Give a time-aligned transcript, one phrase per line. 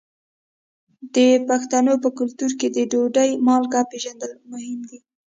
[1.15, 1.17] د
[1.49, 4.99] پښتنو په کلتور کې د ډوډۍ مالګه پیژندل مهم دي.